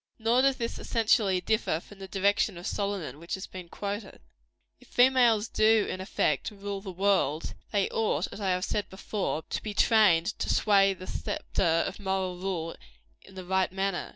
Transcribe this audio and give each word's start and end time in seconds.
Nor 0.17 0.41
does 0.41 0.55
this 0.57 0.79
essentially 0.79 1.41
differ 1.41 1.79
from 1.79 1.99
the 1.99 2.07
direction 2.07 2.57
of 2.57 2.65
Solomon, 2.65 3.19
which 3.19 3.35
has 3.35 3.45
been 3.45 3.69
quoted. 3.69 4.19
If 4.79 4.87
females 4.87 5.47
do, 5.47 5.85
in 5.87 6.01
effect, 6.01 6.49
rule 6.49 6.81
the 6.81 6.91
world, 6.91 7.53
they 7.71 7.87
ought, 7.89 8.25
as 8.33 8.41
I 8.41 8.49
have 8.49 8.67
before 8.89 9.43
said, 9.43 9.49
to 9.57 9.61
be 9.61 9.75
trained 9.75 10.39
to 10.39 10.49
sway 10.49 10.95
the 10.95 11.05
sceptre 11.05 11.83
of 11.85 11.99
moral 11.99 12.35
rule 12.39 12.75
in 13.21 13.35
the 13.35 13.45
right 13.45 13.71
manner. 13.71 14.09